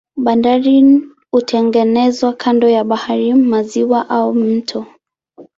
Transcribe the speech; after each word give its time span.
Bandari 0.17 1.01
hutengenezwa 1.31 2.33
kando 2.33 2.69
ya 2.69 2.83
bahari, 2.83 3.33
maziwa 3.33 4.09
au 4.09 4.33
mito. 4.33 4.85